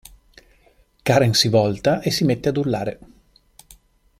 [1.05, 2.99] Karen si volta e si mette ad urlare.